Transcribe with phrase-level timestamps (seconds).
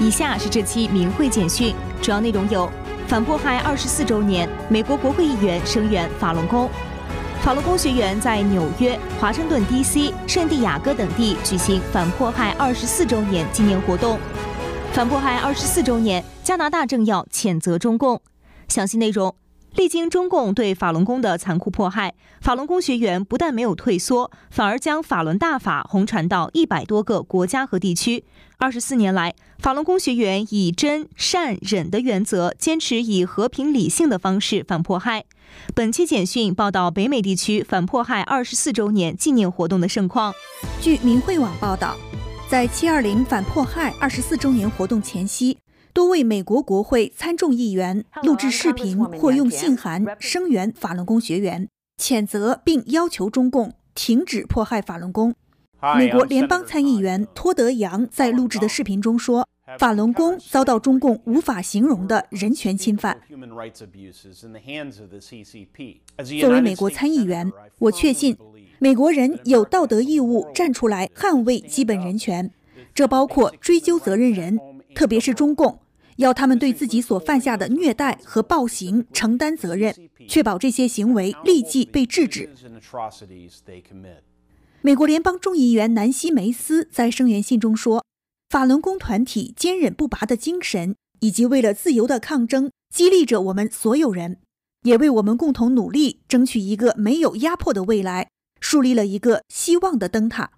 [0.00, 2.72] 以下是这期明慧简讯，主要内容有：
[3.06, 6.70] 反迫害二十四周年，美国国会议员声援法轮功；
[7.42, 14.16] 法轮功学员在纽约、华盛顿 D.C、圣地亚哥等地举行反迫害二十四周年纪念活动；
[14.94, 18.22] 反迫害二十四周年，加拿大政要谴责中共。
[18.68, 19.34] 详细内容。
[19.74, 28.24] 历经中共对法轮功的残酷迫害，法轮功学员不但没有退缩，反而将法轮大法红传到一百多个国家和地区。
[28.58, 35.24] 二十四年来，法轮功学员以真善忍的原则，坚持以和平理性的方式反迫害。
[35.74, 40.34] 本期简讯报道北美地区反迫害二十四周年纪念活动的盛况。
[40.80, 41.96] 据明慧网报道，
[42.48, 45.56] 在七二零反迫害二十四周年活动前夕。
[46.00, 51.68] 多位美国国会参众议员录制视频或用信函声援法轮功学员，
[51.98, 55.34] 谴责并要求中共停止迫害法轮功。
[55.98, 59.46] 美国联邦参议员托德·杨在录制的视频中说
[59.78, 63.20] ：“法轮功遭到中共无法形容的人权侵犯。”
[66.40, 68.34] 作为美国参议员，我确信
[68.78, 72.50] 美国人有道德义务站出来捍卫基本人权，
[72.94, 74.58] 这包括追究责任人。
[74.92, 75.78] 特别是中共，
[76.20, 79.94] 要他们对自己所犯下的虐待和暴行承担责任，
[80.28, 82.50] 确保这些行为立即被制止。
[84.82, 88.04] 美国联邦众议员南希·梅斯在声援信中说
[88.50, 94.38] ：“法轮功团体坚韧不拔的精神，以及为了自由的抗争，激励着我们所有人，
[94.82, 98.28] 也为我们共同努力争取一个没有压迫的未来，
[98.60, 100.50] 树立了一个希望的灯塔。”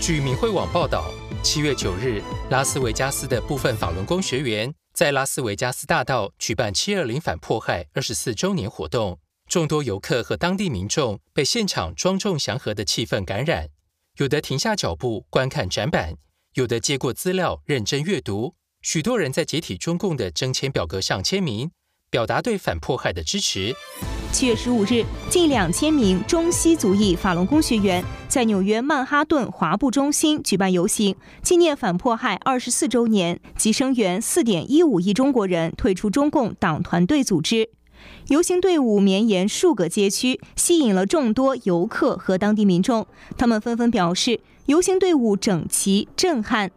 [0.00, 1.12] 据明慧网报道。
[1.44, 9.20] 七月九日，拉斯维加斯的部分法轮功学员在拉斯维加斯大道举办“七二零反迫害”二十四周年活动。
[9.46, 13.68] 众多游客和当地民众被现场庄重祥和的气氛感染，
[14.16, 16.14] 有的停下脚步观看展板，
[16.54, 18.54] 有的接过资料认真阅读。
[18.80, 21.70] 许多人在解体中共的征签表格上签名，
[22.10, 23.76] 表达对反迫害的支持。
[24.34, 37.70] 七月十五日，近两千名中西族裔法轮功学员在纽约曼哈顿华埠中心举办游行，纪念反迫害二十四周年及声援四点一五亿中国人退出中共党团队组织。
[38.26, 43.06] 游行队伍绵延数个街区，吸引了众多游客和当地民众。
[43.38, 46.72] 他们纷纷表示，游行队伍整齐、震撼。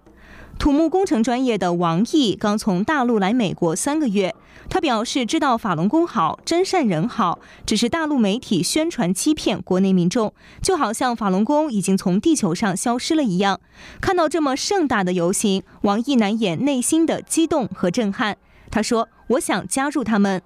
[0.59, 4.35] 土木工程专业的王毅刚从大陆来美国三个月，
[4.69, 13.61] 他表示知道法轮功好，真善人好，只是大陆媒体宣传欺骗国内民众，就好像法轮功已经从地球上消失了一样。
[14.01, 18.37] 看到这么盛大的游行，王毅难掩内心的激动和震撼。
[18.69, 20.41] 他说：“我想加入他们。”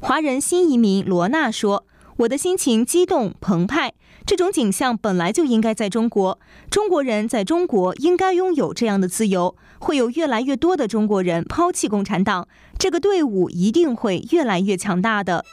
[0.00, 1.84] 华人新移民罗娜说
[2.18, 3.92] ：“我的心情激动澎湃。”
[4.24, 6.38] 这种景象本来就应该在中国，
[6.70, 9.56] 中国人在中国应该拥有这样的自由。
[9.80, 12.46] 会有越来越多的中国人抛弃共产党，
[12.78, 15.44] 这个队伍一定会越来越强大的。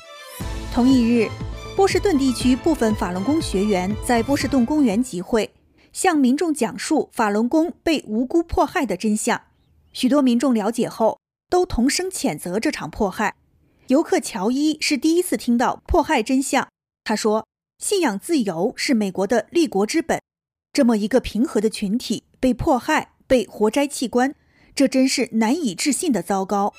[0.71, 1.27] 同一日，
[1.75, 5.49] 波士顿地区部分法轮功学员在波士顿公园集会，
[5.91, 9.41] 向民众讲述法轮功被无辜迫害的真相。
[9.91, 11.19] 许多民众了解后，
[11.49, 13.33] 都同声谴责这场迫害。
[13.89, 16.69] 游客乔伊是第一次听到迫害真相，
[17.03, 17.47] 他说。
[17.79, 20.21] 信仰自由是美国的立国之本。
[20.71, 24.35] 这么一个平和的群体被迫害、被活摘器官，
[24.75, 26.71] 这真是难以置信的糟糕。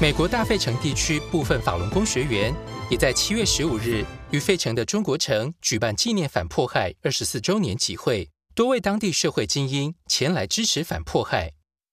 [0.00, 2.52] 美国大费城地区部分法轮功学员
[2.90, 11.52] 也在七月十五日于费城的中国城举办纪念反迫害二十四周年集会，多位当地社会精英前来支持反迫害。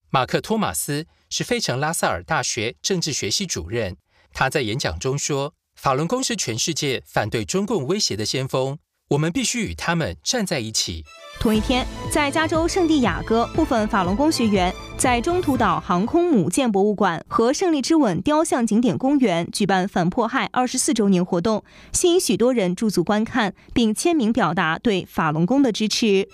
[0.10, 3.98] 马克·托马斯是费城拉萨尔大学政治学系主任，
[4.36, 5.54] 他在演讲中说。
[5.76, 8.78] 法轮功是全世界反对中共威胁的先锋，
[9.10, 11.04] 我们必须与他们站在一起。
[11.38, 26.28] 同一天，在加州圣地亚哥，部分法轮功学员在中途岛航空母舰博物馆和胜利之吻雕像景点公园举办反迫害二十四周年活动，吸引许多人驻足观看，并签名表达对法轮功的支持。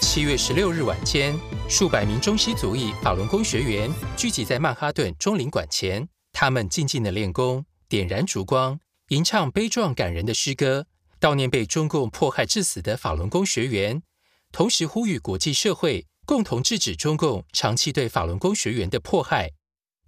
[0.00, 6.08] 七月十六日晚间，数百名中西族裔法轮功学员聚集在曼哈顿中领馆前，
[6.40, 8.78] 他们静静的练功，点燃烛光。
[9.08, 10.86] 吟唱悲壮感人的诗歌，
[11.20, 14.04] 悼念被中共迫害致死的法轮功学员，
[14.52, 19.50] 同时呼吁国际社会共同制止中共长期对法轮功学员的迫害。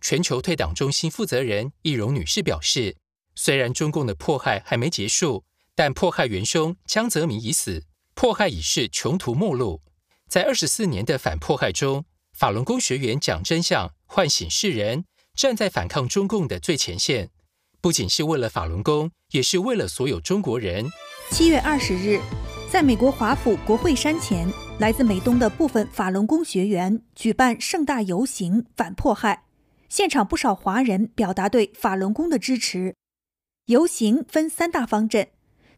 [0.01, 2.97] 全球退党中心负责人易容女士表示
[3.35, 5.45] ：“虽然中共的迫害还没结束，
[5.75, 9.83] 但迫害元凶江泽民已死，迫害已是穷途末路。
[10.29, 15.07] 在二十四年的反迫害中，法轮功学员讲真相，唤醒世人，
[15.41, 17.31] 站在反抗中共的最前线。”
[17.81, 20.87] 不仅是为了法轮功，也是为了所有中国人。
[21.31, 22.21] 七月二十日，
[22.71, 24.47] 在美国华府国会山前，
[24.79, 29.45] 来自美东的部分法轮功学员举办盛大游行反迫害，
[29.89, 32.95] 现场不少华人表达对法轮功的支持。
[33.65, 35.29] 游行分三大方阵，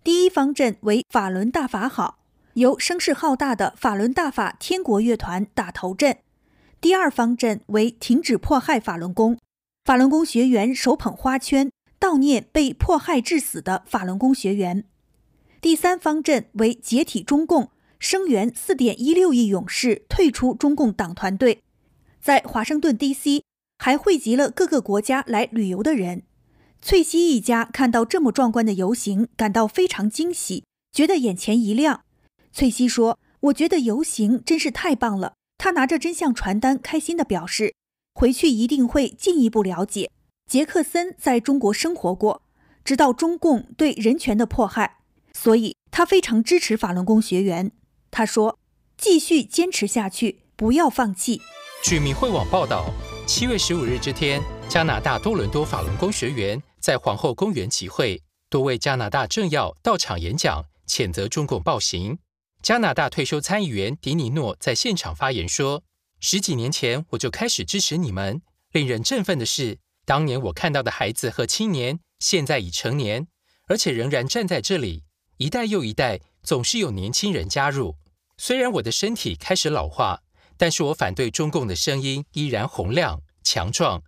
[0.02, 2.18] 第一方阵为“法轮大法好”，
[2.54, 6.14] 由声势浩大的法轮大法天国乐团打头阵；
[6.80, 9.38] 第二方阵为“停止迫害法轮功”，
[9.84, 14.84] 法轮功学员手捧花圈悼念被迫害致死的法轮功学员。
[15.60, 21.62] 第三方阵为解体中共，声援四点一六亿勇士退出中共党团队。
[22.20, 23.42] 在华盛顿 D.C.
[23.78, 26.22] 还汇集了各个国家来旅游的人。
[26.80, 32.04] 翠西一家看到这么壮观的游行，感到非常惊喜，觉得眼前一亮。
[32.52, 37.74] 翠西说：“我觉得游行真是太棒了。”他拿着真相传单，开心地表示
[38.14, 40.10] ：“回去一定会进一步了解。”
[40.50, 42.42] 杰克森在中国生活过，
[42.84, 44.98] 知道中共对人权的迫害。
[45.32, 47.72] 所以他非常支持法轮功学员。
[48.10, 48.58] 他说
[48.98, 51.40] ：“继续坚持下去，不要放弃。”
[51.82, 52.92] 据民会网报道，
[53.26, 62.18] 七月十五日这天，加拿大多伦多法轮功学员在皇后公园集会，多位加拿大政要到场演讲，谴责中共暴行。
[62.62, 65.82] 加拿大退休参议员迪尼诺在现场发言说
[66.24, 68.40] ：“十几年前我就开始支持你们。
[68.70, 73.26] 令人振奋的是，当年我看到的孩子和青年，现在已成年，
[73.66, 75.02] 而且仍然站在这里。”
[75.38, 77.96] 一代又一代，总是有年轻人加入。
[78.38, 80.22] 虽然我的身体开始老化，
[80.56, 84.04] 但是我反对中共的声音依然洪亮强壮。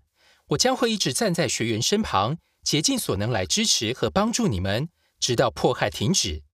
[0.51, 4.89] 我将会一直站在学员身旁，竭尽所能来支持和帮助你们，
[5.19, 6.45] 直到迫害停止。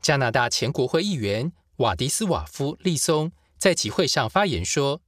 [0.00, 3.30] 加拿大前国会议员瓦迪斯瓦夫利松
[3.64, 5.00] 在集会上发言说：“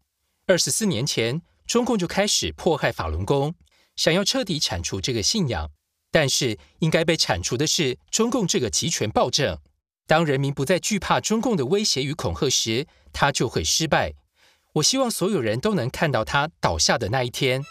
[0.49, 3.55] 二十四年前，中共就开始迫害法轮功，
[3.97, 5.69] 想要彻底铲除这个信仰。”
[6.11, 9.58] 但是，应该被铲除的是中共这个集权暴政。
[10.06, 14.14] 当人民不再惧怕中共的威胁与恐吓时，他就会失败。
[14.76, 17.62] 我希望所有人都能看到他倒下的那一天。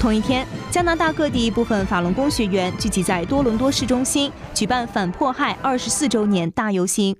[0.00, 7.14] 同一天，加拿大各地部分法轮功学员聚集在多伦多市中心，举办反迫害二十四周年大游行。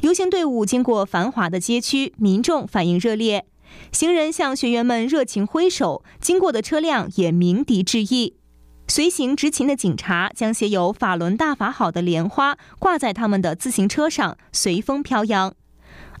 [0.00, 3.46] 游行队伍经过繁华的街区，民众反应热烈，
[3.90, 8.36] 行人向学员们热情挥手，经过的车辆也鸣笛致意。
[8.86, 15.54] 随行执勤的警察将写有“法轮大法好”的莲花挂在他们的自行车上，随风飘扬。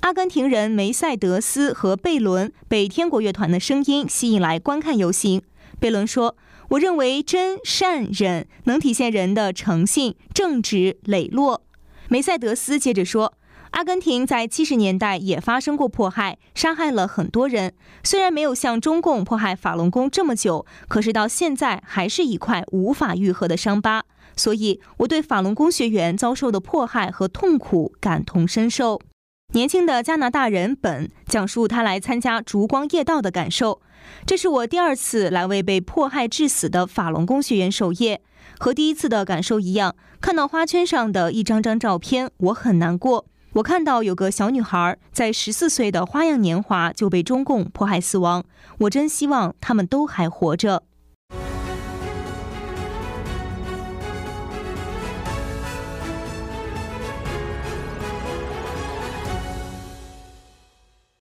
[0.00, 5.42] 阿根廷人梅赛德斯和贝伦被天国乐团的声音吸引来观看游行。
[5.78, 6.36] 贝伦说
[6.70, 11.62] ：“我认为真善忍能体现人的诚信、正直、磊落。”
[12.08, 13.34] 梅赛德斯接着说。
[13.74, 17.74] 阿根廷在七十年代也发生过迫害，杀害了很多人。
[18.04, 24.04] 虽然没有像中共迫害法轮功这么久，可是到现在还是一块无法愈合的伤疤。
[24.36, 29.00] 所以，我对法轮功学员遭受的迫害和痛苦感同身受。
[29.52, 33.80] 年轻的加拿大人本讲述他来参加烛光夜道的感受
[34.24, 38.22] ：“这是我第二次来为被迫害致死的法轮功学员守夜，
[38.56, 48.42] 和第一次的感受一样，看到花圈上的一张张照片，我很难过。”我看到有个小女孩在十四岁的花样年华就被中共迫害死亡，
[48.78, 50.82] 我真希望他们都还活着。